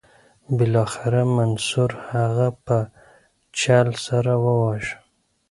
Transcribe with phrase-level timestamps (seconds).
[0.57, 2.77] بالاخره منصور هغه په
[3.59, 4.95] چل سره وواژه.